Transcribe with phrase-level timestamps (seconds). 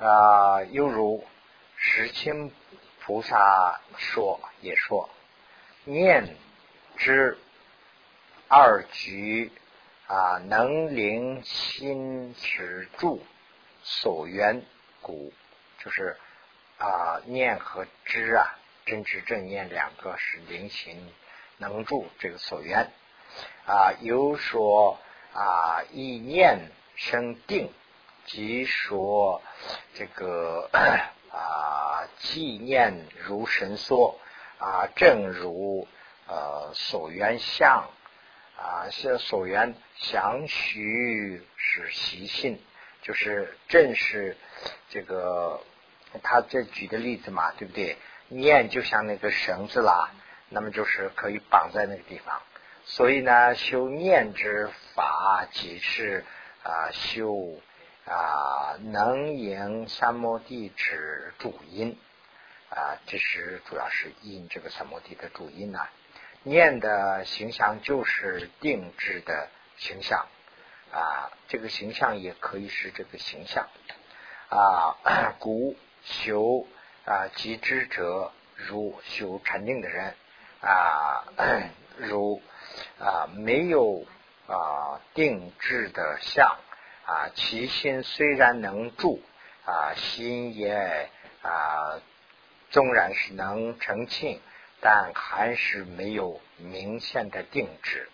[0.00, 1.22] 啊，犹如
[1.76, 2.50] 十清
[3.00, 5.10] 菩萨说也说，
[5.84, 6.36] 念
[6.96, 7.36] 之
[8.48, 9.52] 二局
[10.06, 13.22] 啊，能令心持住
[13.82, 14.62] 所缘
[15.02, 15.34] 故，
[15.84, 16.16] 就是
[16.78, 21.12] 啊，念和知啊，真知正念两个是灵心
[21.58, 22.90] 能住这个所缘
[23.66, 24.98] 啊，有说
[25.34, 27.70] 啊，意念生定。
[28.32, 29.42] 即说
[29.94, 30.70] 这个
[31.32, 34.20] 啊，纪念如神说
[34.58, 35.88] 啊，正如
[36.28, 37.90] 呃所缘相
[38.56, 42.60] 啊，是所缘相许是习性，
[43.02, 44.36] 就是正是
[44.90, 45.60] 这个
[46.22, 47.96] 他这举的例子嘛，对不对？
[48.28, 50.12] 念就像那个绳子啦，
[50.50, 52.40] 那么就是可以绑在那个地方，
[52.84, 56.24] 所以呢，修念之法即是
[56.62, 57.60] 啊修。
[58.10, 61.96] 啊，能引三摩地之主因
[62.68, 65.86] 啊，这是主要是因这个三摩地的主因呐。
[66.42, 70.26] 念的形象就是定制的形象
[70.92, 73.68] 啊，这个形象也可以是这个形象
[74.48, 74.96] 啊。
[75.38, 76.66] 故修
[77.04, 80.16] 啊，极知者如修禅定的人
[80.60, 81.24] 啊，
[81.96, 82.42] 如
[82.98, 84.04] 啊没有
[84.48, 86.58] 啊定制的相。
[87.10, 89.20] 啊，其心虽然能住
[89.64, 91.10] 啊，心也
[91.42, 91.98] 啊，
[92.70, 94.40] 纵然是能成庆，
[94.80, 98.08] 但还是没有明显的定制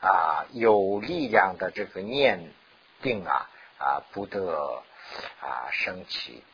[0.00, 2.52] 啊，有力量的这个念
[3.02, 4.84] 定啊啊，不得
[5.40, 6.44] 啊升起，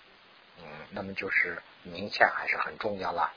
[0.57, 3.31] 嗯，那么就是明显还是很重要了。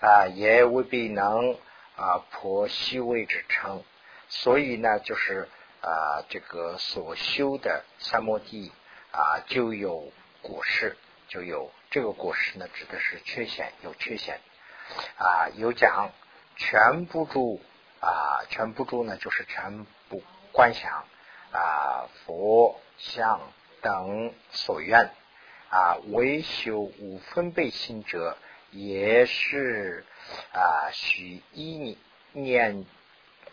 [0.00, 1.58] 啊，也未必能
[1.96, 3.84] 啊破虚位之称，
[4.30, 5.46] 所以呢，就是。
[5.82, 8.70] 啊，这个所修的三摩地
[9.12, 10.96] 啊，就有果实，
[11.28, 14.40] 就有这个果实呢，指的是缺陷，有缺陷
[15.16, 15.48] 啊。
[15.56, 16.10] 有讲
[16.56, 17.62] 全部住
[18.00, 20.22] 啊，全部住呢，就是全部
[20.52, 21.04] 观想
[21.52, 23.40] 啊，佛像
[23.80, 25.10] 等所愿
[25.70, 28.36] 啊，唯修五分贝心者，
[28.70, 30.04] 也是
[30.52, 31.96] 啊，许一
[32.32, 32.84] 念。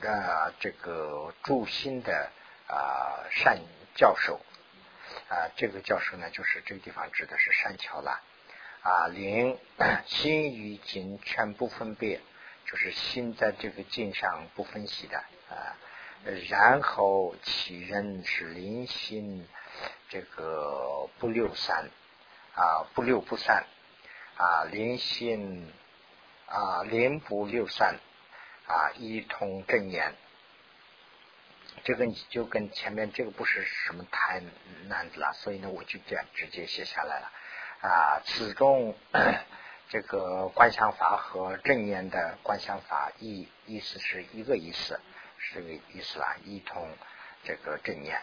[0.05, 2.29] 啊，这个助心的
[2.67, 3.59] 啊善
[3.95, 4.39] 教授
[5.29, 8.21] 啊，这个教授呢，就是这个地方指的是善巧了
[8.83, 9.07] 啊。
[9.07, 9.57] 灵
[10.05, 12.21] 心与境全部分别，
[12.65, 15.17] 就是心在这个境上不分析的
[15.49, 15.75] 啊。
[16.49, 19.47] 然后其人是灵心，
[20.09, 21.89] 这个不六散
[22.55, 23.65] 啊，不六不散
[24.35, 25.71] 啊，灵心
[26.45, 27.95] 啊，灵不六散。
[28.67, 30.13] 啊，一通正言，
[31.83, 34.41] 这个你就跟前面这个不是什么太
[34.87, 37.31] 难的了，所以呢，我就这样直接写下来了。
[37.81, 38.95] 啊，此中
[39.87, 44.99] 这个观想法和正言的观想法意意思是一个意思，
[45.37, 46.89] 是这个意思啦，一通
[47.43, 48.21] 这个正言。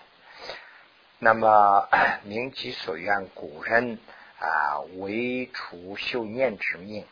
[1.21, 1.89] 那么
[2.25, 3.99] 明其所愿，古人
[4.41, 7.07] 啊，为除修念之命。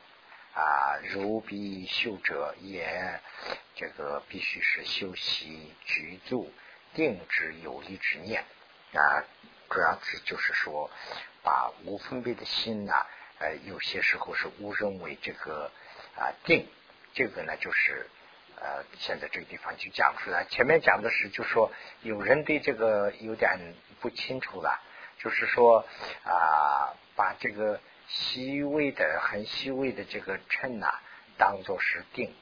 [0.54, 3.20] 啊，如必修者也，
[3.74, 6.52] 这个必须是修习居住
[6.92, 8.44] 定之有力之念
[8.92, 9.24] 啊。
[9.70, 10.90] 主要指就是说，
[11.42, 13.06] 把无分别的心呐，
[13.38, 15.70] 呃，有些时候是误认为这个
[16.16, 16.68] 啊定，
[17.14, 18.06] 这个呢就是
[18.60, 20.44] 呃，现在这个地方就讲出来。
[20.50, 24.78] 前面讲的是，就说有人对这个有点不清楚了，
[25.18, 25.86] 就是说
[26.24, 27.80] 啊，把这个。
[28.14, 31.00] 细微的、很细微的这个称呐，
[31.38, 32.34] 当做是定，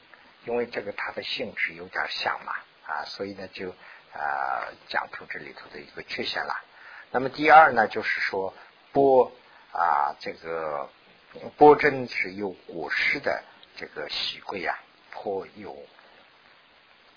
[0.44, 2.54] 因为这个它的性质有点像嘛
[2.86, 3.70] 啊，所以呢就
[4.12, 6.60] 啊讲出这里头的一个缺陷了。
[7.12, 8.52] 那么第二呢，就是说
[8.92, 9.30] 波
[9.72, 10.90] 啊这个
[11.56, 13.44] 波针是有果实的
[13.76, 14.76] 这个喜贵呀，
[15.12, 15.86] 颇有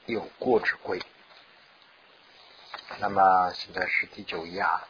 [0.06, 1.02] 有过之贵。
[3.00, 4.88] 那么现在是第九页啊。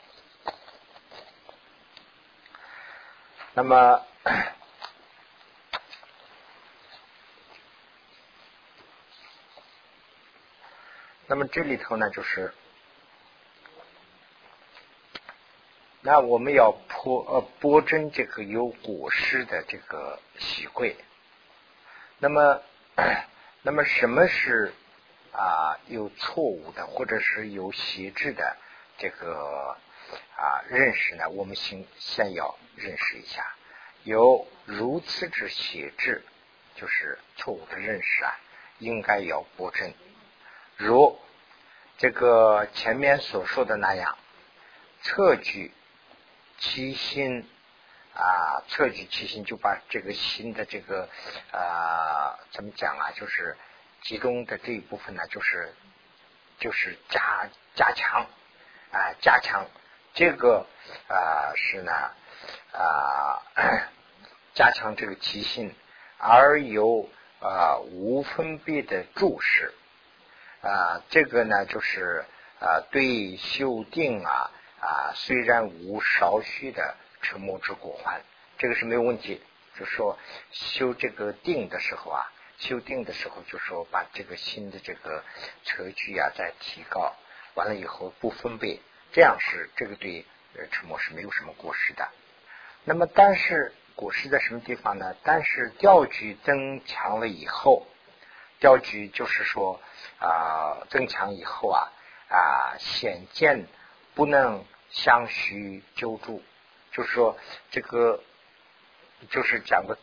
[3.55, 4.01] 那么，
[11.27, 12.51] 那么这里头呢，就是
[16.01, 20.97] 那我们要破呃剥针这个有果实的这个喜贵。
[22.17, 22.59] 那么，
[23.61, 24.73] 那么什么是
[25.31, 28.57] 啊有错误的，或者是有邪智的
[28.97, 29.77] 这个？
[30.35, 31.29] 啊，认识呢？
[31.29, 33.55] 我们先先要认识一下，
[34.03, 36.23] 有如此之写志，
[36.75, 38.39] 就是错误的认识啊，
[38.79, 39.93] 应该要驳正。
[40.77, 41.19] 如
[41.97, 44.17] 这个前面所说的那样，
[45.01, 45.71] 测距
[46.57, 47.47] 其心
[48.15, 51.09] 啊，测举其心，就把这个心的这个
[51.51, 53.11] 啊，怎么讲啊？
[53.15, 53.57] 就是
[54.01, 55.73] 集中的这一部分呢，就是
[56.59, 58.27] 就是加加强
[58.91, 59.65] 啊，加强
[60.13, 60.65] 这个
[61.07, 61.91] 啊是呢
[62.71, 63.41] 啊，
[64.53, 65.73] 加强这个提心，
[66.17, 69.73] 而有啊无分别的注视
[70.61, 72.25] 啊，这个呢就是
[72.59, 74.51] 啊对修定啊。
[74.83, 78.21] 啊，虽然无少许的沉默之果患，
[78.57, 79.41] 这个是没有问题。
[79.79, 80.19] 就说
[80.51, 85.23] 修这个定的时候啊，修定的时候就说把这个新的这个
[85.63, 87.15] 车距啊再提高，
[87.53, 88.77] 完了以后不分别，
[89.13, 90.25] 这样是这个对
[90.57, 92.09] 呃沉默是没有什么过失的。
[92.83, 95.15] 那么，但是过失在什么地方呢？
[95.23, 97.87] 但是调举增强了以后，
[98.59, 99.79] 调举就是说
[100.19, 101.87] 啊增强以后啊
[102.27, 103.65] 啊显见
[104.13, 104.65] 不能。
[104.95, 106.43] 相须救助，
[106.91, 107.35] 就是说
[107.71, 108.21] 这个
[109.31, 109.97] 就是讲的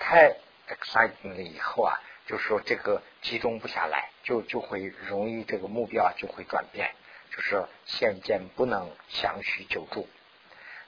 [0.00, 0.34] 太
[0.66, 6.90] exciting 了以后啊，就是说这个集中不下来，就就会容易这个目标就会转变，
[7.30, 10.08] 就是说现见不能相须救助。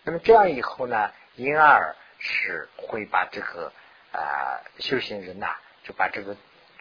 [0.02, 3.72] 那么这样以后呢，因而是会把这个
[4.12, 6.37] 啊修行人呐，就把这个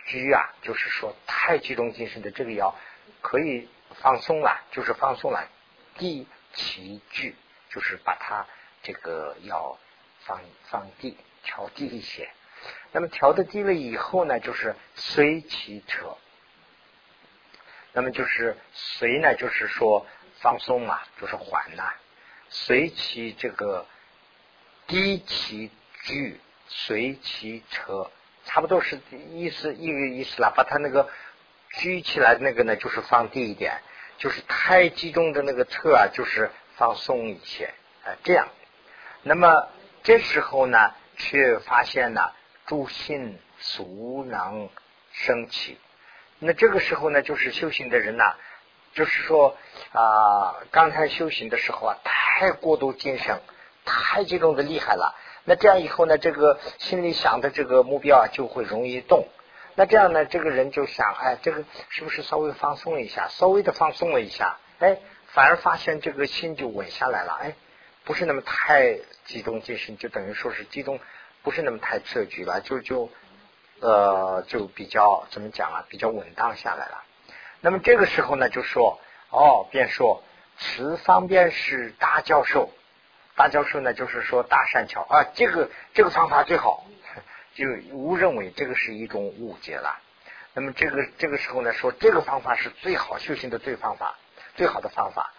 [0.06, 2.76] 居啊，就是说太集中精神的这个要
[3.22, 3.68] 可以
[4.02, 5.48] 放松了，就是放松了。
[5.96, 7.36] 第其句
[7.70, 8.46] 就是把它
[8.82, 9.78] 这个要
[10.22, 12.30] 放放低，调低一些。
[12.92, 16.16] 那么调的低了以后呢，就是随其扯。
[17.94, 20.06] 那么就是随呢，就是说
[20.40, 21.92] 放松嘛，就是缓呐。
[22.50, 23.86] 随其这个
[24.88, 25.72] 低其
[26.04, 28.10] 句，随其车，
[28.46, 29.00] 差不多是
[29.32, 30.54] 意思一个意思了。
[30.56, 31.10] 把它那个
[31.78, 33.82] 举起来那个呢，就是放低一点。
[34.18, 38.50] 就是太集中的那个侧啊，就是放松一些，啊，这样。
[39.24, 39.70] 那么
[40.04, 42.34] 这时候呢，却发现呢，
[42.66, 44.70] 诸心俗能
[45.14, 45.78] 升起。
[46.40, 48.36] 那这个时候呢，就是修行的人呐，
[48.94, 49.58] 就是说
[49.92, 53.42] 啊，刚才修行的时候啊，太过度精神，
[53.86, 55.16] 太激动的厉害了。
[55.44, 59.28] 那这样以后呢，这个心里想的这个目标啊，就会容易动。
[59.76, 63.28] 那这样呢，这个人就想，哎，这个是不是稍微放松一下？
[63.30, 67.56] 稍微的放松了一下，哎，反而发现这个心就稳下来了，哎，
[68.04, 71.00] 不是那么太激动精神，就等于说是激动，
[71.44, 73.10] 不是那么太刺激了，就就
[73.82, 75.86] 呃，就比较怎么讲啊？
[75.90, 77.04] 比较稳当下来了。
[77.62, 79.00] 那么这个时候呢，就说，
[79.30, 80.24] 哦，便说
[80.58, 82.70] 此方便是大教授，
[83.36, 86.86] 大教授呢，就是说大善巧啊，这个这个方法最好。
[87.56, 90.00] 就误认为这个是一种误解了。
[90.54, 94.16] 那么这个这个时候呢，说这个方法是最好修行的最方法，
[94.56, 95.34] 最好的方法。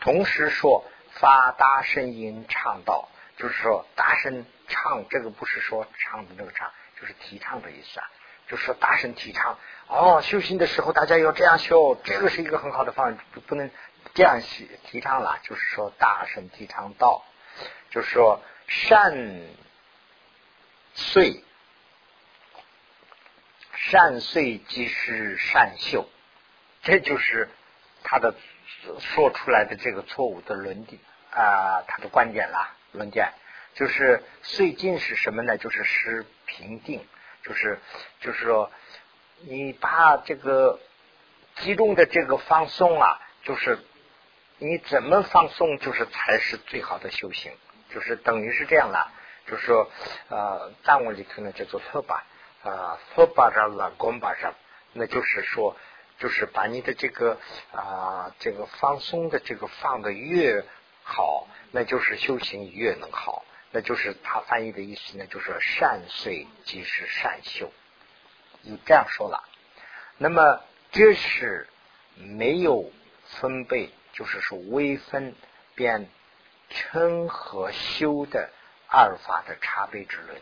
[0.00, 6.70] 同时说发大声音唱道，就是说大声唱，这个不是说唱的那个唱，
[7.04, 8.10] 就是提倡的意思啊。
[8.48, 13.70] 就是说大声提倡，哦，修行的时候大家要这样修，这个是一个很好的方法，不能
[14.14, 15.38] 这样提提倡了。
[15.42, 17.22] 就是说大声提倡道，
[17.90, 19.12] 就是说善。
[20.96, 21.42] 遂
[23.74, 26.08] 善遂即是善修，
[26.84, 27.48] 这就是
[28.04, 28.32] 他的
[29.00, 31.02] 说出来的这个错误的论点
[31.32, 33.32] 啊，他的观点啦，论点
[33.74, 35.58] 就是遂尽是什么呢？
[35.58, 37.06] 就是使平定，
[37.42, 37.78] 就是
[38.20, 38.70] 就是说
[39.40, 40.80] 你把这个
[41.56, 43.78] 集中的这个放松啊，就是
[44.58, 47.52] 你怎么放松，就是才是最好的修行，
[47.92, 49.12] 就是等于是这样了。
[49.46, 49.90] 就是说，
[50.30, 52.24] 呃，藏文里头呢叫做特巴，
[52.62, 54.54] 啊，特巴扎拉贡巴扎，
[54.94, 55.76] 那就是说，
[56.18, 57.38] 就是把你的这个
[57.70, 60.64] 啊，这个放松的这个放的越
[61.02, 67.72] 好，那就是修行越能好，那就是他翻译的意思呢，就是善遂即是善修，
[68.62, 69.42] 你这样说了。
[70.16, 70.62] 那么
[70.92, 71.68] 这是
[72.14, 72.92] 没有
[73.40, 75.34] 分贝，就是说微分
[75.74, 76.08] 变
[76.70, 78.50] 称和修的。
[78.86, 80.40] 二法的差别之论，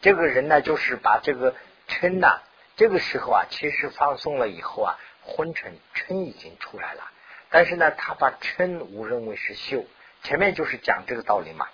[0.00, 1.54] 这个人呢，就是把这个
[1.86, 2.40] 称呐，
[2.74, 7.08] 这个时候啊，其实放松了以后啊，昏沉称已经出来了。
[7.50, 9.84] 但是呢，他把称误认为是修，
[10.24, 11.68] 前面就是讲这个道理嘛。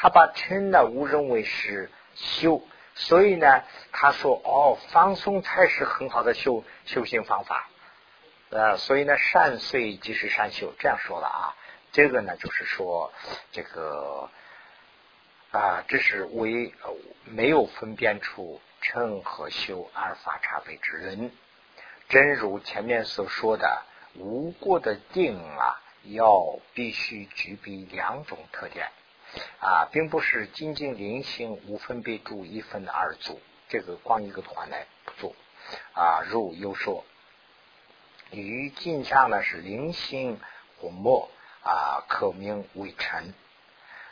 [0.00, 2.62] 他把嗔呢误认为是修，
[2.94, 7.68] 所以呢，他说哦，放松才是很好的修修行方法。
[8.48, 11.54] 呃，所以呢，善遂即是善修，这样说了啊。
[11.92, 13.12] 这个呢，就是说
[13.52, 14.30] 这个。
[15.52, 16.72] 啊，这是为
[17.24, 21.32] 没有分辨出嗔和修二法差别之人，
[22.08, 23.82] 真如前面所说的
[24.14, 28.92] 无过的定啊，要必须具备两种特点
[29.60, 35.34] 啊，并不是仅仅零星无分别住一分二组，这个光一个团来不做
[35.92, 36.22] 啊。
[36.28, 37.04] 如有说，
[38.30, 40.40] 于镜上呢是零星
[40.78, 41.30] 或末
[41.62, 43.34] 啊，可名为尘。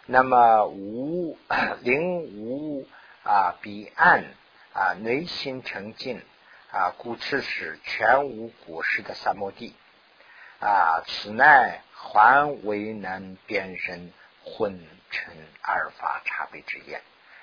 [0.06, 1.36] 那么无
[1.82, 2.86] 灵无
[3.24, 4.24] 啊彼岸
[4.72, 6.22] 啊内心澄净
[6.70, 9.74] 啊，故此是全无果实的三摩地
[10.60, 13.76] 啊，此乃还未能辨
[14.48, 17.00] 认混成二法差别之言。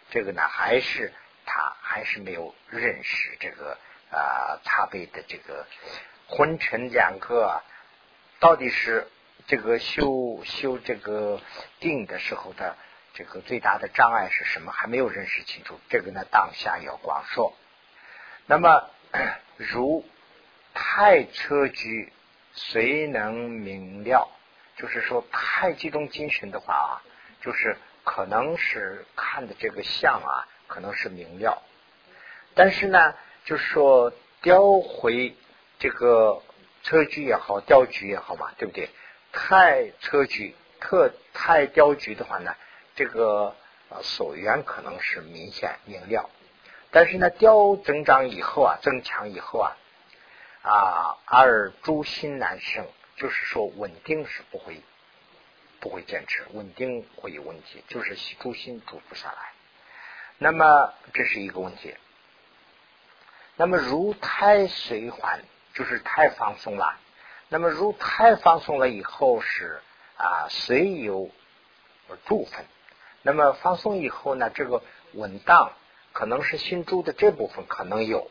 [0.09, 1.13] 这个呢，还是
[1.45, 3.77] 他还是没有认识这个
[4.11, 5.65] 啊差别的这个
[6.27, 7.61] 昏沉两个
[8.39, 9.07] 到底是。
[9.47, 11.39] 这个修修这个
[11.79, 12.75] 定的时候的
[13.13, 14.71] 这个最大的障碍是什么？
[14.71, 15.79] 还没有认识清楚。
[15.87, 17.55] 这个呢，当下要广说。
[18.47, 18.89] 那么，
[19.57, 20.03] 如
[20.73, 22.11] 太车居，
[22.55, 24.27] 谁能明了？
[24.77, 27.01] 就是说，太集中精神的话啊，
[27.41, 31.61] 就是可能是看的这个相啊，可能是明了。
[32.53, 33.15] 但是呢，
[33.45, 35.35] 就是说雕回
[35.79, 36.41] 这个
[36.83, 38.89] 车局也好，雕局也好嘛，对不对？
[39.31, 42.55] 太车局特太雕局的话呢，
[42.95, 43.55] 这个
[44.01, 46.29] 所缘可能是明显明了，
[46.91, 49.75] 但是呢，雕增长以后啊，增强以后啊，
[50.61, 52.85] 啊，而诸心难生，
[53.17, 54.81] 就是说稳定是不会
[55.79, 59.51] 不会坚持，稳定会有问题，就是诸心住不下来。
[60.37, 61.95] 那么这是一个问题。
[63.55, 65.43] 那么如太随环，
[65.73, 66.99] 就是太放松了。
[67.47, 69.79] 那么，如太放松了以后是
[70.17, 71.29] 啊，随有
[72.25, 72.65] 住分。
[73.21, 74.81] 那么放松以后呢，这个
[75.13, 75.71] 稳当
[76.11, 78.29] 可能是心住的这部分可能有，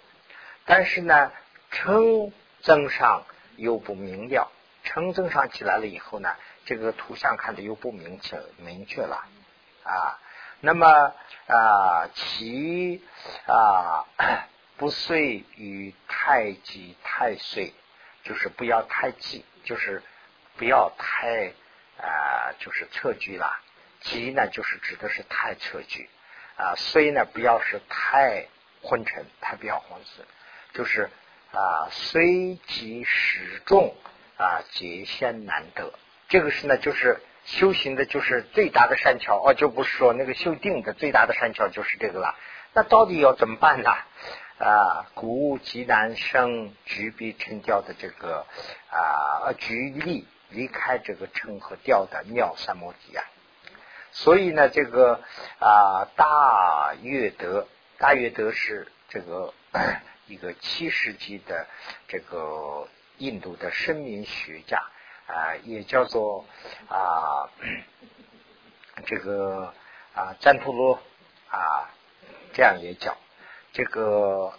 [0.67, 1.33] 但是呢，
[1.71, 3.25] 称增上
[3.57, 4.51] 又不明了。
[4.85, 9.25] 称增上起来了以后呢，这个图像看的又不明确明确了
[9.83, 10.21] 啊。
[10.61, 10.87] 那么
[11.49, 13.03] 啊，其
[13.47, 14.07] 啊
[14.79, 17.75] 不遂与太极太岁。
[18.25, 20.03] 就是不要太急，就是
[20.57, 21.53] 不要太
[22.01, 23.61] 啊，就是侧居了。
[24.01, 26.09] 急呢，就是指的是太侧居
[26.57, 26.73] 啊。
[26.75, 28.47] 虽呢，不要是太
[28.81, 30.25] 昏沉，太不要昏死，
[30.73, 31.11] 就是
[31.53, 33.95] 啊，虽急始重
[34.37, 35.93] 啊，极限难得。
[36.29, 42.35] 这个是呢，就是修行的，就是最大的善巧哦，就不是说那个修定的最大的善巧就是这个了。
[42.73, 43.91] 那到底要怎么办呢？
[44.59, 48.47] 啊，故极难生举笔成调的这个
[48.91, 53.25] 啊，举例离开这个称和调的妙三摩地啊。
[54.13, 55.21] 所以呢，这个
[55.59, 57.67] 啊，大月德，
[57.99, 59.53] 大月德是这个
[60.29, 61.67] 一个七世纪的
[62.07, 62.87] 这个
[63.19, 64.83] 印度的声名学家
[65.27, 66.45] 啊，也叫做
[66.89, 67.49] 啊，
[69.07, 69.73] 这个
[70.15, 70.99] 啊，赞陀罗
[71.49, 71.91] 啊，
[72.53, 73.17] 这样也叫。
[73.73, 74.53] 这个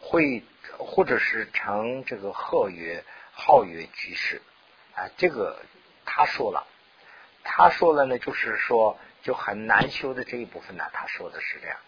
[0.00, 0.42] 会
[0.76, 3.04] 或者是成这个鹤曰
[3.34, 4.42] 皓曰居士
[4.94, 5.58] 啊，这个
[6.04, 6.66] 他说了，
[7.44, 11.78] 他说了呢，就是说就很难修的这一部分呢，他说的是这样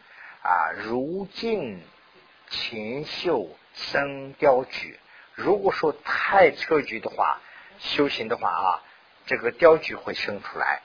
[0.43, 1.83] 啊，如镜
[2.49, 4.99] 勤修生雕具，
[5.35, 7.41] 如果说太侧举的话，
[7.79, 8.83] 修行的话啊，
[9.27, 10.83] 这个雕具会生出来，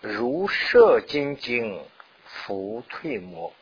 [0.00, 1.84] 如射精精
[2.24, 3.52] 浮退魔。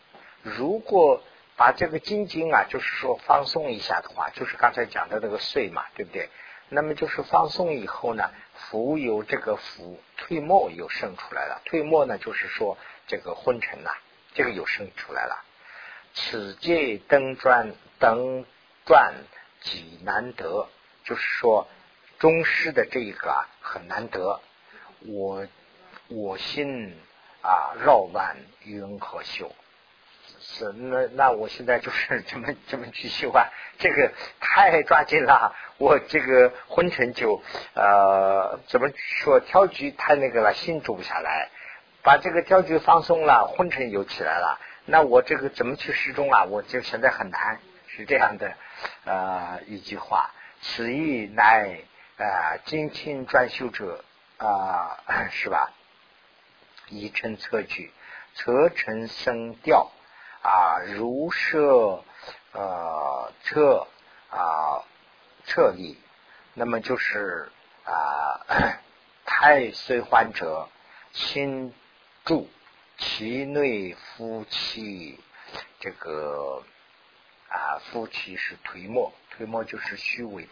[0.43, 1.23] 如果
[1.57, 6.29] 把这个筋经啊，就是说放松一下的话，就是刚才讲的那个睡嘛，对不对？
[6.69, 11.63] 那么就是放松以后呢，浮有这个浮退沫又生出来了。
[11.65, 13.91] 退沫呢，就是说这个昏沉呐，
[14.35, 15.45] 这个又生出来了。
[16.15, 18.45] 此界灯转灯
[18.85, 19.15] 转
[19.75, 20.69] 己难得，
[21.05, 21.67] 就是说
[22.19, 24.41] 中师的这一个啊很难得。
[25.07, 25.47] 我
[26.09, 26.97] 我心
[27.43, 29.53] 啊绕弯云何修？
[30.41, 33.49] 是那那我现在就是 怎么怎么去修啊？
[33.79, 37.43] 这个太抓紧了，我这个昏沉就
[37.75, 41.51] 呃怎么说挑局太那个了，心住不下来，
[42.03, 44.59] 把这个挑局放松了，昏沉又起来了。
[44.85, 46.45] 那我这个怎么去失踪啊？
[46.45, 47.61] 我就现在很难，
[47.97, 48.55] 是这样的
[49.05, 50.31] 呃一句话。
[50.61, 51.81] 此意乃
[52.19, 54.05] 啊精勤专修者
[54.37, 55.73] 啊是吧？
[56.89, 57.91] 以成测举，
[58.35, 59.91] 测成声调。
[60.43, 62.05] 啊，如设
[62.53, 63.89] 呃撤
[64.31, 64.85] 啊
[65.45, 65.99] 撤离，
[66.55, 67.51] 那么就是
[67.85, 68.47] 啊
[69.27, 70.69] 太岁患者
[71.13, 71.75] 心
[72.25, 72.49] 住
[72.97, 75.19] 其内夫妻
[75.81, 76.63] 这个
[77.49, 80.51] 啊夫妻是颓末，颓末就是虚伪的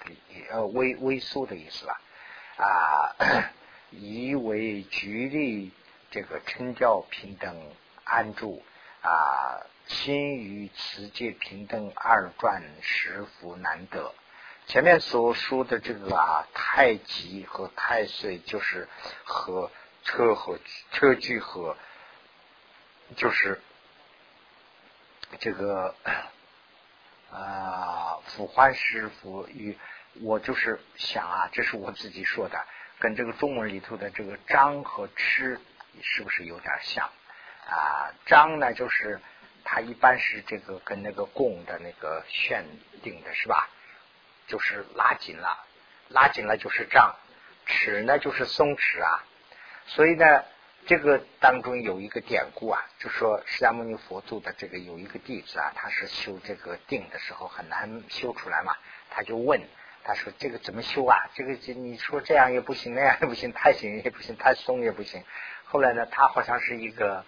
[0.51, 2.01] 呃萎萎缩的意思吧。
[2.57, 3.53] 啊，
[3.91, 5.73] 以为举例
[6.11, 7.73] 这个称教平等
[8.05, 8.63] 安住
[9.03, 14.15] 啊，心与此界平等二转实福难得。
[14.67, 18.89] 前面所说的这个啊，太极和太岁就是
[19.25, 19.71] 和
[20.05, 20.59] 车和
[20.93, 21.77] 车距和
[23.17, 23.61] 就是
[25.39, 25.95] 这个
[27.35, 29.77] 啊，辅欢师傅与
[30.23, 32.65] 我就是想啊，这是我自己说的，
[33.01, 35.61] 跟这个中文里头的这个张和吃
[36.01, 37.11] 是不是有点像
[37.69, 38.15] 啊？
[38.25, 39.21] 张呢，就是
[39.65, 42.65] 它一般是这个跟那个弓的那个限
[43.03, 43.69] 定的是吧？
[44.47, 45.65] 就是拉紧了，
[46.09, 47.17] 拉紧了就是胀，
[47.67, 49.25] 尺呢就是松弛啊。
[49.87, 50.45] 所以呢，
[50.87, 58.75] 这个当中有一个典故啊，就说释迦牟尼佛祖的这个有一个弟子啊，他是修这个定的时候很难修出来嘛，
[59.11, 59.63] 他就问
[60.05, 61.17] 他说：“这个怎么修啊？
[61.35, 65.25] 这个这你说这样也不行，那样也不行，太紧也不行，太松也不行。”
[65.65, 67.25] 后来呢，他好像是一个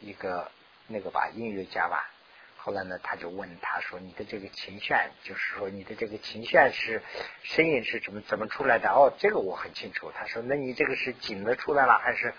[0.00, 0.52] 一个
[0.86, 2.08] 那个吧，音乐家吧。
[2.56, 7.02] 后来呢，他就问他说：“你的这个琴弦，就是说你的这个琴弦是
[7.42, 10.12] 声音是怎么怎么出来的？”哦，这个我很清楚。
[10.14, 12.32] 他说：“那你这个是紧的出来了，还是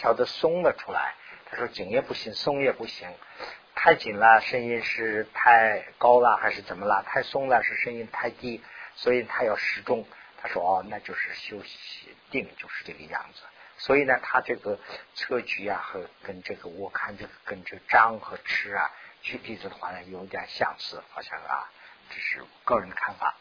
[0.00, 1.14] 调的松了出来？”
[1.44, 3.06] 他说：“紧也不行，松也不行。
[3.74, 7.04] 太紧了，声音是太高了，还是怎么了？
[7.06, 8.62] 太松了，是声音太低，
[8.94, 10.06] 所以他要适中。”
[10.40, 13.42] 他说：“哦，那就是休息定，就是这个样子。
[13.76, 14.78] 所以呢，他这个
[15.14, 18.90] 策局啊，和跟这个我看这个跟这张和吃啊。”
[19.22, 21.70] 举例子的话呢，有点相似，好像啊，
[22.08, 23.36] 这是个人看法。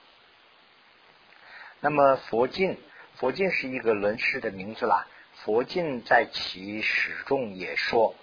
[1.79, 2.77] 那么佛经，
[3.15, 5.07] 佛经是一个轮师的名字啦。
[5.43, 8.15] 佛经在其始终也说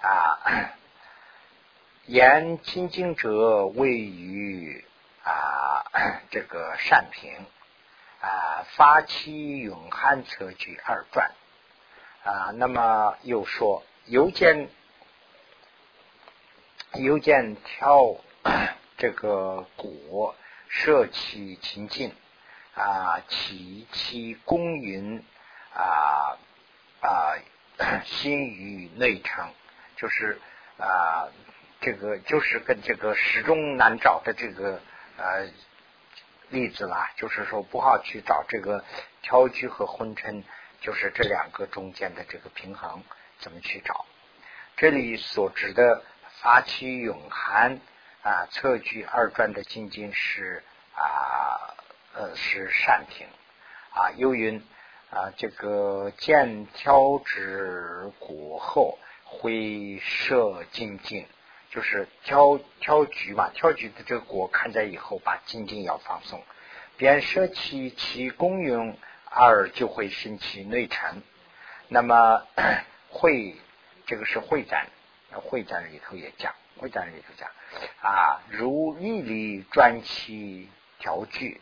[0.00, 0.74] 啊，
[2.06, 4.84] 言清净者位于
[5.24, 5.84] 啊
[6.30, 7.32] 这个善平
[8.20, 11.32] 啊，发起永汉策举二传
[12.24, 12.50] 啊。
[12.54, 14.68] 那么又说有见。
[16.94, 18.16] 又见挑
[18.98, 20.34] 这个鼓
[20.68, 22.14] 摄其清净
[22.74, 25.24] 啊，其其公云
[25.74, 26.36] 啊
[27.02, 27.36] 啊，
[28.06, 29.52] 心于内城，
[29.96, 30.40] 就是
[30.78, 31.28] 啊，
[31.82, 34.80] 这个就是跟这个始终难找的这个
[35.18, 35.46] 呃
[36.48, 38.82] 例子啦，就是说不好去找这个
[39.20, 40.42] 挑居和昏沉，
[40.80, 43.02] 就是这两个中间的这个平衡，
[43.38, 44.06] 怎么去找？
[44.76, 46.02] 这里所指的。
[46.40, 47.78] 发起永寒
[48.24, 51.76] 啊，测距二转的精进是啊
[52.14, 53.28] 呃是善品
[53.92, 54.10] 啊。
[54.16, 54.60] 又云
[55.12, 61.26] 啊，这个见挑指骨后会射精进，
[61.70, 66.42] 就是挑挑菊嘛，挑菊的这个果看在以后，把精进要放松，
[66.96, 68.96] 便舍弃其功用，
[69.26, 71.22] 二就会生其内沉。
[71.88, 72.46] 那么
[73.12, 73.54] 会
[74.06, 74.88] 这个是会展。
[75.34, 77.48] 会展里头也讲，会展里头讲
[78.02, 81.58] 啊，如粒粒转起条具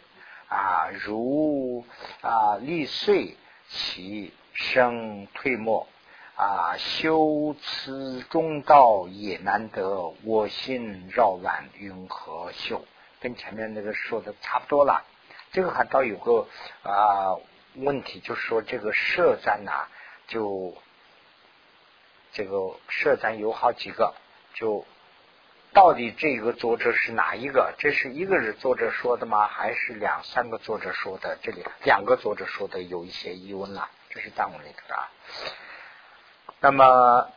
[0.49, 1.85] 啊，如
[2.21, 3.37] 啊粒碎
[3.71, 5.87] 其生退没
[6.37, 12.85] 啊，修此中道也难得，我心绕乱云何修？
[13.21, 15.05] 跟前面那个说的差不多了。
[15.53, 16.47] 这个还倒有个
[16.83, 17.37] 啊
[17.75, 19.87] 问题，就是说这个射战呐，
[20.27, 20.75] 就。
[22.33, 24.15] 这个社咱有好几个，
[24.55, 24.85] 就
[25.73, 27.75] 到底这个作者是哪一个？
[27.79, 29.47] 这是一个人作者说的吗？
[29.47, 31.39] 还是两三个作者说的？
[31.43, 33.89] 这里两个作者说的有一些疑问了。
[34.09, 35.09] 这是藏文里头啊。
[36.61, 37.31] 那么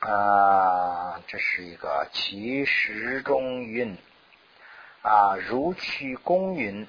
[0.00, 3.96] 啊， 这是一个其实中云
[5.02, 6.86] 啊，如取公云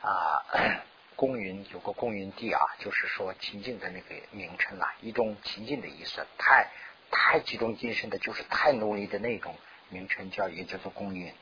[0.00, 0.42] 啊。
[1.14, 6.26] 公云有个公云地啊，就是说秦晋的那个名称啊，一种秦晋的意思。
[6.36, 6.68] 太
[7.12, 9.54] 太集中精神的，就是太努力的那种
[9.90, 11.32] 名称，叫也叫做公云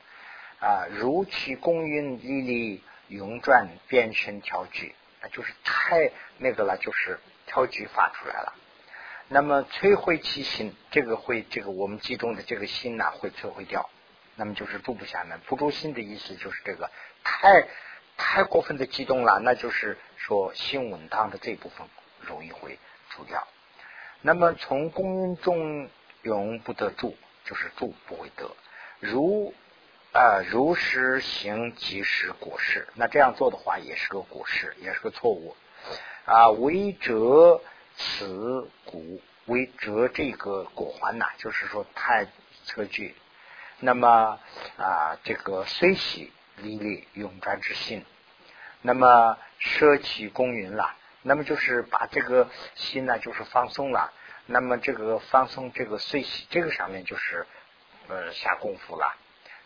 [0.59, 0.85] 啊。
[0.91, 8.53] 如其公云历历永转变身调举，那就是太那个了，就是调举发出来了。
[9.29, 13.89] 那么摧毁其心，这个会这个我们集中的这个心呢，会摧毁掉。
[14.35, 16.91] 那么就是住不下来，不住心的意思就是这个
[17.23, 17.67] 太。
[18.17, 21.87] 太过分的激动了，那就是说心稳当的这部分
[22.19, 22.77] 容易会
[23.09, 23.47] 除掉。
[24.21, 25.89] 那么从公中
[26.21, 28.51] 永不得住，就是住不会得。
[28.99, 29.53] 如
[30.13, 35.55] 啊如实行即是果实，那这样做的话也是个果实，也是个错误
[36.25, 36.49] 啊。
[36.49, 37.61] 为折
[37.95, 39.01] 此果，
[39.45, 42.27] 为折这个果环呐，就是说太
[42.65, 43.15] 测距。
[43.79, 44.39] 那么
[44.77, 46.31] 啊这个虽喜。
[46.57, 48.05] 离离永转之心，
[48.83, 54.11] 那么舍弃公云了，那么就是把这个心呢，就是放松了。
[54.47, 57.45] 那么这个放松这个随喜，这个上面就是
[58.07, 59.15] 呃下功夫了。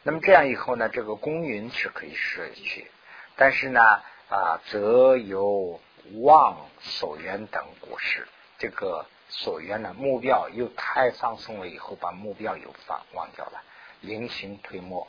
[0.04, 2.92] 那么这样以后呢，这个公云是可以失去，
[3.36, 3.82] 但是呢
[4.30, 5.80] 啊，则有
[6.20, 8.28] 忘所缘等果事。
[8.58, 13.64] 这个所缘呢，目标又太放松了，以后把目标又放忘掉了，
[14.02, 15.08] 临行推磨。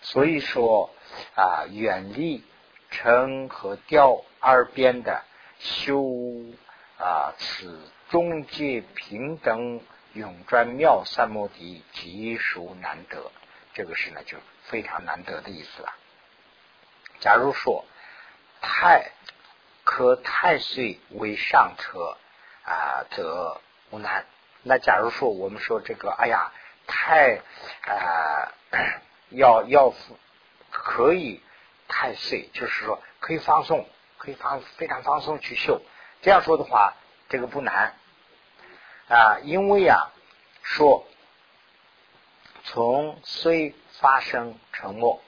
[0.00, 0.90] 所以说
[1.34, 2.44] 啊，远离
[2.90, 5.24] 成和调二边的
[5.58, 6.04] 修
[6.98, 9.80] 啊，此中界平等
[10.12, 13.30] 永专妙三摩地，极属难得。
[13.74, 15.92] 这个是呢，就非常难得的意思了。
[17.20, 17.84] 假如说
[18.60, 19.12] 太
[19.84, 22.16] 可太岁为上车
[22.64, 24.26] 啊，则无难。
[24.62, 26.52] 那假如说我们说这个，哎呀，
[26.86, 27.40] 太
[27.82, 28.52] 啊。
[29.30, 29.92] 要要
[30.70, 31.42] 可以
[31.86, 33.86] 太岁，就是说可以放松，
[34.18, 35.80] 可以放非常放松去修。
[36.20, 36.94] 这样说的话，
[37.28, 37.94] 这个不难
[39.08, 40.12] 啊，因为啊，
[40.62, 41.06] 说
[42.64, 45.22] 从虽发生沉默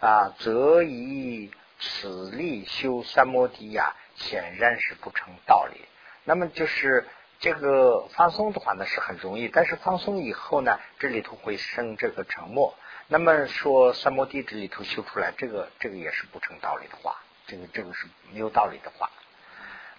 [0.00, 5.80] 啊，则以此力修三摩地呀，显然是不成道理。
[6.24, 7.06] 那么就是
[7.40, 12.74] 这个放松的话呢，是很容易，但是放松以后呢，这里头会生这个沉默。
[13.08, 19.10] 那么说三摩地这里头修出来，这个这个也是不成道理的话，这个这个是没有道理的话。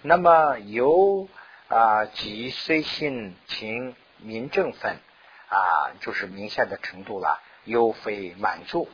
[0.01, 1.27] 那么由
[1.67, 4.97] 啊即随心情明正分
[5.49, 8.89] 啊，就是明显的程度了，又非满足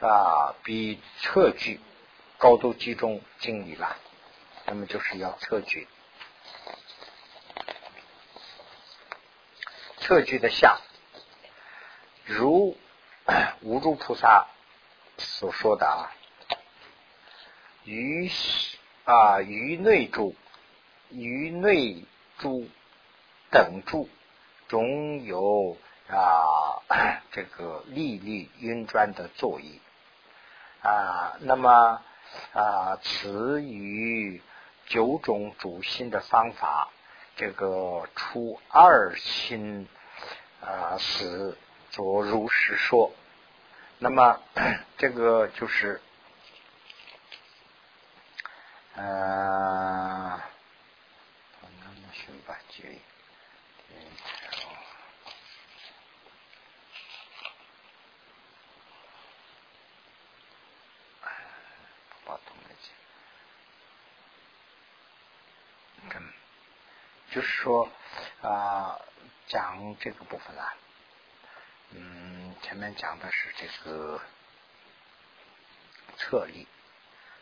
[0.00, 1.80] 啊，比测距
[2.38, 3.96] 高度集中精力了。
[4.66, 5.88] 那么就是要测距，
[9.98, 10.78] 测距的下
[12.24, 12.76] 如。
[13.62, 14.46] 无住菩萨
[15.18, 16.14] 所说的啊，
[17.86, 18.30] 于
[19.04, 20.34] 啊于内住、
[21.08, 22.04] 于内
[22.38, 22.68] 住
[23.50, 24.08] 等住
[24.68, 25.76] 中有
[26.08, 26.82] 啊
[27.32, 29.80] 这个粒粒晕转的作意
[30.82, 32.02] 啊，那么
[32.52, 34.42] 啊此与
[34.86, 36.90] 九种主心的方法，
[37.36, 39.88] 这个出二心
[40.60, 41.56] 啊是。
[41.96, 43.10] 说如实说，
[44.00, 44.38] 那么
[44.98, 46.02] 这个就是，
[48.96, 50.42] 呃，
[67.32, 67.90] 就是说
[68.40, 68.98] 啊，
[69.46, 70.74] 讲这个部分啊。
[71.90, 74.22] 嗯，前面讲的是这个
[76.16, 76.66] 侧立，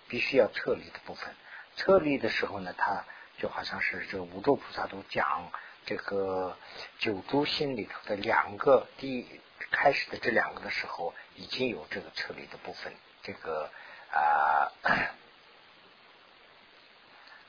[0.08, 1.36] 必须要侧立的部分。
[1.76, 3.04] 撤离的时候呢，他
[3.38, 5.50] 就好像是这个五洲菩萨都讲
[5.86, 6.56] 这个
[6.98, 12.92] 九珠心里头的两个第一开始的这两个的时候，已经有这个撤离的部分。
[13.22, 13.70] 这个
[14.10, 14.72] 啊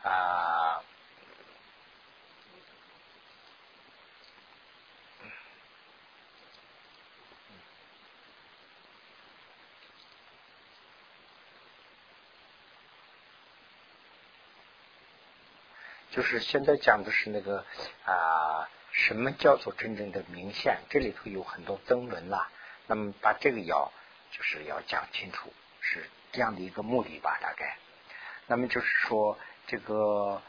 [0.03, 0.61] 啊。
[16.15, 17.65] 就是现在讲的是那个
[18.05, 20.77] 啊，什么叫做真正的明显？
[20.89, 22.49] 这里头有很多争论啦。
[22.87, 23.91] 那么把这个要
[24.31, 25.51] 就是要讲清楚，
[25.81, 27.37] 是这样的一个目的吧？
[27.41, 27.77] 大概。
[28.47, 30.41] 那么就是说，这个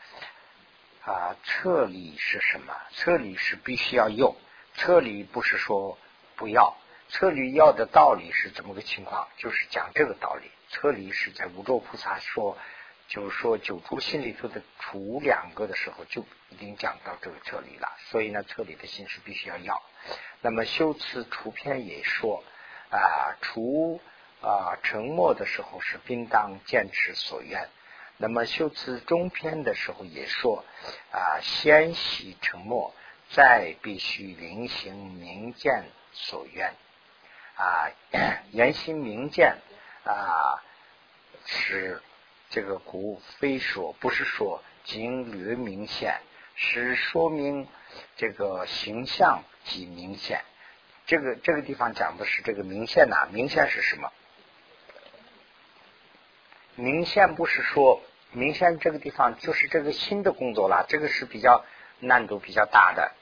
[1.05, 2.73] 啊，撤离是什么？
[2.93, 4.37] 撤离是必须要用，
[4.75, 5.99] 撤离不是说
[6.37, 6.77] 不要。
[7.09, 9.27] 撤离要的道理是怎么个情况？
[9.37, 10.49] 就是讲这个道理。
[10.69, 12.57] 撤离是在五洲菩萨说。
[13.09, 17.89] 就是说，九珠心里头的除两个的时候，就已经讲到这个撤离了。
[18.11, 19.81] 所以呢，撤离的心是必须要要。
[20.41, 22.43] 那么修辞除篇也说
[22.91, 24.01] 啊，除
[24.41, 27.69] 啊沉默的时候是应当坚持所愿。
[28.17, 30.65] 那么修辞中篇的时候也说
[31.13, 32.93] 啊，先习沉默，
[33.31, 36.75] 再必须临行明见所愿
[37.55, 37.93] 啊，
[38.51, 39.59] 言行明见
[40.05, 40.61] 啊
[41.45, 42.03] 是。
[42.57, 46.23] 这个古非说不是说经略明显，
[46.55, 47.69] 是说明
[48.17, 50.41] 这个形象即明显。
[51.05, 54.11] 这个这个地方讲的是这个明显呐，明显是什么？
[56.77, 58.01] 明显不是说
[58.33, 61.63] 明显这个地方就是这个新的工作了，这个是比较
[62.01, 63.13] 难度比较大的。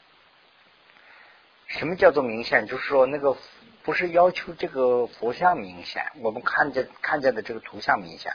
[1.66, 2.68] 什么叫做明显？
[2.68, 3.37] 就是说那个
[3.83, 8.33] 不是要求这个佛像明显，我们看见看见的这个图像明显。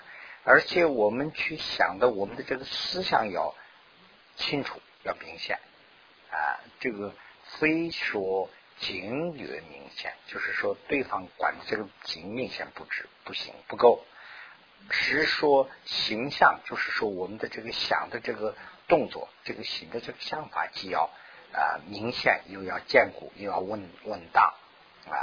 [0.52, 3.54] 而且我们去想的，我们的这个思想要
[4.36, 5.60] 清楚，要明显
[6.32, 6.58] 啊。
[6.80, 7.14] 这个
[7.60, 14.04] 非说景略明显，就是说对方管的这个景明显不止不行不够，
[14.90, 18.56] 实说形象，就是说我们的这个想的这个
[18.88, 21.12] 动作，这个行的这个想法，既要
[21.54, 24.52] 啊明显，又要坚固，又要稳稳当
[25.12, 25.14] 啊。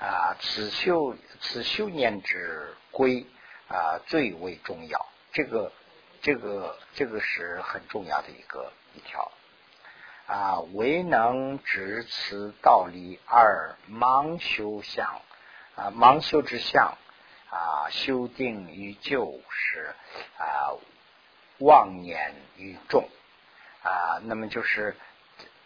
[0.00, 3.26] 啊，此修此修念之归
[3.68, 5.06] 啊，最为重要。
[5.32, 5.72] 这个
[6.22, 9.30] 这个这个是很重要的一个一条
[10.26, 15.20] 啊，唯能执此道理而盲修相
[15.76, 16.96] 啊，盲修之相
[17.50, 19.94] 啊，修定于旧是
[20.38, 20.72] 啊，
[21.58, 23.08] 妄念于众
[23.82, 24.20] 啊。
[24.24, 24.96] 那么就是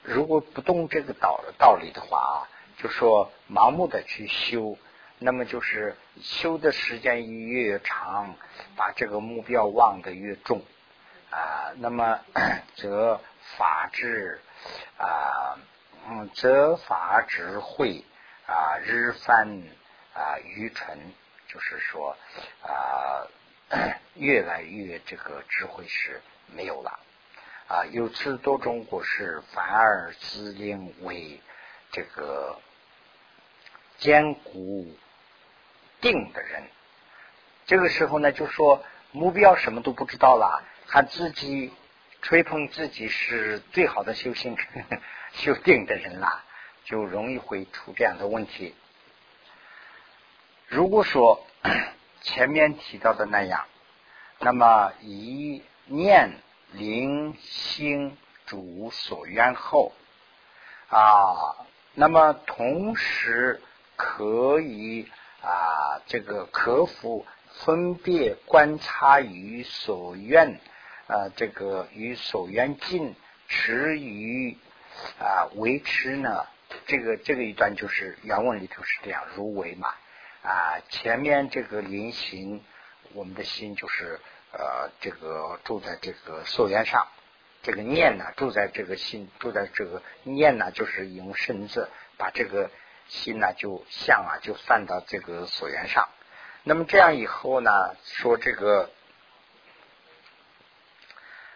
[0.02, 2.48] 如果不懂这个道道理的话啊。
[2.78, 4.76] 就说盲目的去修，
[5.22, 8.34] 那么就是修的时间越长，
[8.76, 10.62] 把这个目标忘得越重
[11.30, 12.18] 啊，那么
[12.74, 13.20] 则
[13.56, 14.40] 法治
[14.98, 15.56] 啊，
[16.08, 18.04] 嗯，则法智慧
[18.46, 19.62] 啊日翻
[20.12, 20.98] 啊愚蠢，
[21.46, 22.16] 就是说
[22.62, 23.26] 啊
[24.16, 26.20] 越来越这个智慧是
[26.52, 26.98] 没有了
[27.68, 31.40] 啊，由此多种果实反而自令为
[31.92, 32.58] 这个。
[33.98, 34.96] 坚固
[36.02, 36.64] 定的人，
[37.64, 41.72] 这个时候呢，就说目标什么都不知道了，还自己
[42.20, 44.54] 吹捧自己是最好的修行
[45.32, 46.44] 修定的人啦，
[46.84, 48.74] 就容易会出这样的问题。
[50.66, 51.46] 如果说
[52.20, 53.64] 前面提到的那样，
[54.40, 56.32] 那么一念
[56.72, 59.92] 灵心主所愿后
[60.88, 61.56] 啊，
[61.94, 63.62] 那么同时。
[63.94, 65.06] 可以
[65.42, 67.26] 啊，这个克服
[67.64, 70.60] 分别观察与所愿
[71.08, 73.16] 啊，这个与所愿尽
[73.48, 74.56] 持于
[75.18, 76.46] 啊维持呢？
[76.86, 79.88] 这个这个一段就是原文里头是这样，如为嘛
[80.42, 82.62] 啊，前面这个临行，
[83.12, 84.20] 我们的心就是
[84.52, 87.08] 呃这个住在这个所缘上，
[87.64, 92.70] 这个念呢住在这个心，住在这个念呢，就是用身子把这个。
[93.08, 96.08] 心呢，就相啊，就放到这个所缘上。
[96.64, 97.70] 那么这样以后呢，
[98.04, 98.90] 说这个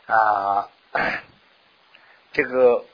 [0.07, 0.69] 啊，
[2.33, 2.85] 这个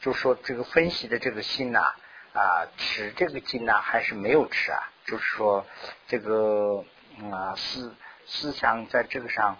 [0.00, 1.94] 就说这个分析的这个心呐
[2.34, 4.90] 啊，持这个经呢，还是没有持啊？
[5.06, 5.66] 就是说
[6.08, 6.84] 这个
[7.30, 7.94] 啊思
[8.26, 9.58] 思想在这个上，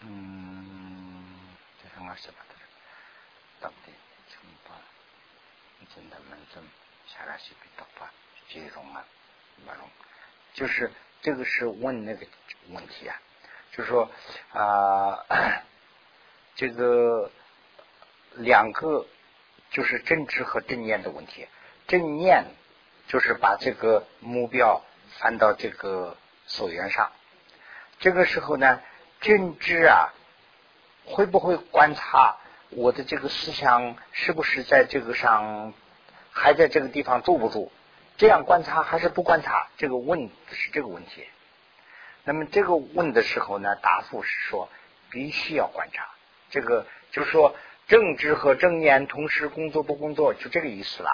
[0.00, 2.34] 嗯，这是我写的，
[3.60, 3.94] 对不对？
[5.94, 6.62] 真的门正
[7.06, 8.08] 下来是比较快，
[8.48, 9.04] 接种啊，
[9.66, 9.88] 那种，
[10.54, 10.90] 就是
[11.22, 12.26] 这个是问那个
[12.70, 13.16] 问题啊，
[13.72, 14.10] 就是说
[14.52, 15.24] 啊，
[16.56, 17.30] 这个
[18.34, 19.06] 两个
[19.70, 21.46] 就是正知和正念的问题。
[21.86, 22.44] 正念
[23.08, 24.84] 就是把这个目标
[25.18, 26.16] 翻到这个
[26.46, 27.10] 所缘上，
[27.98, 28.80] 这个时候呢，
[29.20, 30.12] 正知啊，
[31.04, 32.36] 会不会观察？
[32.70, 35.74] 我的这个思想是不是在这个上
[36.30, 37.70] 还在这个地方住不住？
[38.16, 39.68] 这样观察还是不观察？
[39.76, 41.24] 这个问是这个问题。
[42.22, 44.68] 那么这个问的时候呢，答复是说
[45.10, 46.06] 必须要观察。
[46.50, 47.56] 这个就是说
[47.88, 51.10] 正知和正念同时工作不工作，就这个意思了。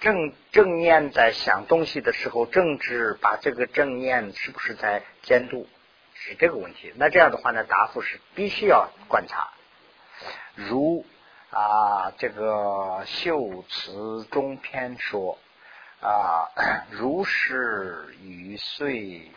[0.00, 5.68] 正正念在想东西的时候，正知把这个正念是不是在监督？
[6.14, 6.92] 是这个问题。
[6.96, 9.50] 那这样的话呢，答复是必须要观察。
[10.54, 11.04] 如
[11.50, 15.38] 啊，这个秀词中篇说
[16.00, 16.50] 啊，
[16.90, 19.30] 如是与岁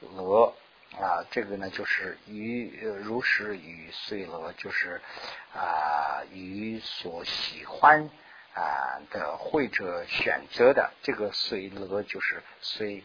[0.00, 0.54] 乐
[1.00, 5.00] 啊，这个呢就是与如是与岁乐，就是
[5.52, 8.08] 啊与所喜欢
[8.54, 13.04] 啊的会者选择的这个岁乐，就是随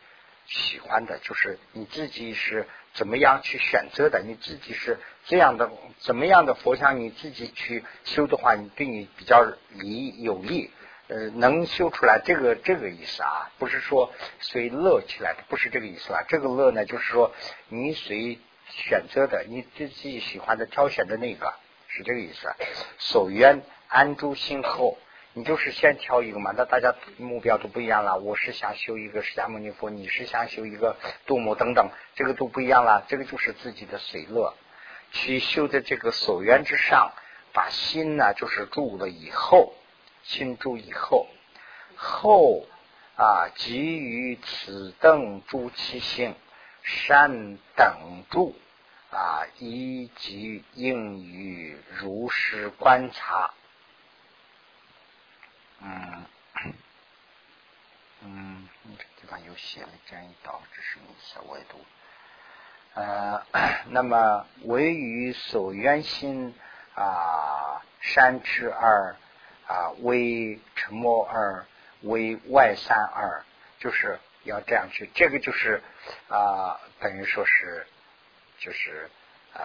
[0.50, 2.68] 喜欢的，就是你自己是。
[2.92, 4.24] 怎么样去选择的？
[4.26, 10.72] 你自己是这样的，怎么样的佛像你自己去修的话，你对你比较利有利，
[11.08, 16.24] 呃，能修出来这个这个意思啊，不是说随乐起来的，不是这个意思啊。
[16.28, 17.32] 这个乐呢，就是说
[17.68, 21.54] 你随选择的，你自己喜欢的挑选的那个，
[21.88, 22.52] 是这个意思。
[22.98, 24.98] 所愿安住心后。
[25.40, 28.18] 你就是先挑一个嘛，那大家目标都不一样了。
[28.18, 30.98] 我是想修一个释迦牟尼佛，你是想修一个
[31.28, 33.06] 度母等等，这个都不一样了。
[33.08, 34.54] 这个就是自己的随乐，
[35.14, 37.14] 去修在这个所缘之上，
[37.54, 39.74] 把心呢就是住了以后，
[40.24, 41.26] 心住以后，
[41.96, 42.66] 后
[43.16, 46.36] 啊基于此等诸其性，
[46.84, 48.58] 善等住
[49.10, 53.54] 啊，以及应于如实观察。
[55.82, 56.26] 嗯
[58.22, 61.40] 嗯，这地方有写了这样一道，这是意思？
[61.48, 61.80] 我也读。
[62.96, 63.46] 呃，
[63.90, 66.54] 那么为于所愿心
[66.96, 69.16] 啊，善之二
[69.68, 71.66] 啊，为沉默二，
[72.02, 73.44] 为外三二，
[73.80, 75.10] 就是要这样去。
[75.14, 75.82] 这个就是
[76.28, 77.88] 啊，等于说是
[78.58, 79.10] 就是
[79.54, 79.62] 啊，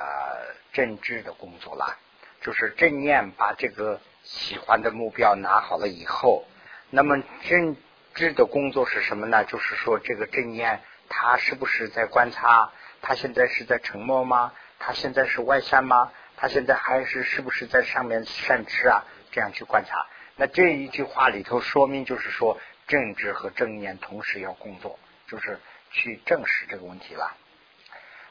[0.72, 1.98] 政治的工作啦。
[2.40, 6.44] 就是正念把这个喜欢的目标拿好了以后，
[6.90, 7.76] 那么政
[8.14, 9.44] 治的工作是什么呢？
[9.44, 12.72] 就是说这个正念，他是不是在观察？
[13.02, 14.52] 他现在是在沉默吗？
[14.78, 16.10] 他现在是外向吗？
[16.36, 19.04] 他现在还是是不是在上面善知啊？
[19.30, 20.06] 这样去观察。
[20.36, 25.60] 那这一句话里头说明就是说，政治和正念同时要工作，就是
[25.90, 27.36] 去证实这个问题了。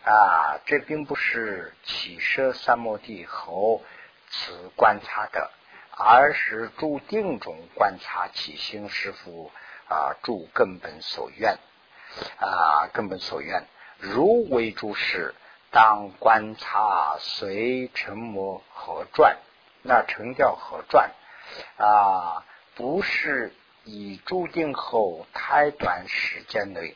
[0.05, 3.79] 啊，这并不是起舍三摩地和
[4.29, 5.51] 此观察的，
[5.95, 9.51] 而是注定中观察起心师傅
[9.87, 11.57] 啊，住根本所愿
[12.39, 13.65] 啊，根本所愿。
[13.99, 15.33] 如为诸事，
[15.71, 19.37] 当观察随沉默和转，
[19.81, 21.11] 那成调和转
[21.77, 22.43] 啊，
[22.75, 23.53] 不是
[23.83, 26.95] 以注定后太短时间内，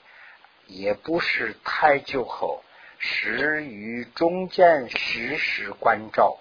[0.66, 2.64] 也不是太久后，
[2.98, 6.40] 时于中间时时关照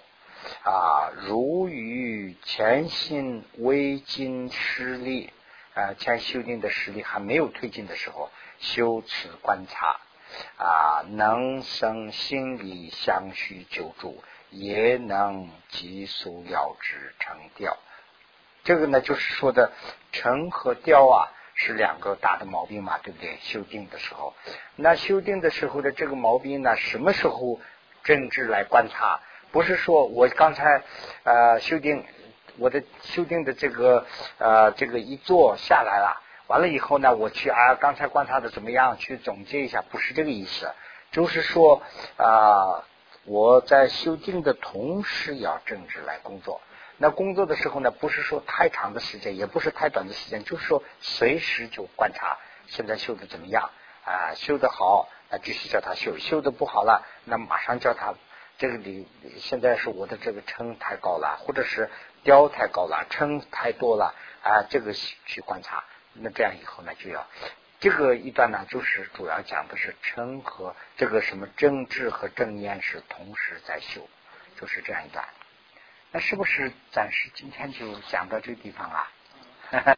[0.63, 5.31] 啊，如与前心未尽实力
[5.73, 9.99] 啊，前修订的实力还没有推进的时候，修此观察。
[10.57, 17.77] 啊，能生心理相续救助，也能急速了之成调。
[18.65, 19.71] 这个呢，就是说的
[20.11, 23.37] 成和调啊，是两个大的毛病嘛，对不对？
[23.41, 24.35] 修订的时候，
[24.75, 27.61] 那修订的时候的这个毛病呢，什么时候
[28.03, 29.21] 政治来观察？
[29.51, 30.83] 不是说我刚才
[31.23, 32.05] 呃修订
[32.57, 34.05] 我的修订的这个
[34.37, 36.23] 呃这个一做下来了。
[36.47, 38.97] 完了以后呢，我去啊，刚才观察的怎么样？
[38.97, 40.71] 去总结一下，不是这个意思，
[41.11, 41.81] 就是说
[42.15, 42.85] 啊，
[43.25, 46.61] 我在修订的同时要政治来工作。
[46.97, 53.69] 那工作的时候呢，不是说太长的时间，也不是太短的时间，就是说随时就观察现在修的怎么样
[54.05, 58.13] 啊，修的好，那继续叫他修；修的不好了，那马上叫他
[58.57, 59.07] 这个里
[59.39, 61.89] 现在是我的这个称太高了，或者是
[62.23, 65.83] 雕太高了，称太多了啊，这个去观察。
[66.13, 67.27] 那这样以后呢，就要
[67.79, 74.09] 这个一段呢，就是主要讲的是称和这个什么政治和正念是同时在修，
[74.59, 75.23] 就是这样一段。
[76.11, 79.11] 那是不是暂时今天就讲到这个地方啊？